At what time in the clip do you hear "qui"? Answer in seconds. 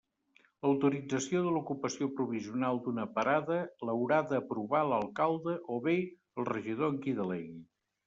7.07-7.19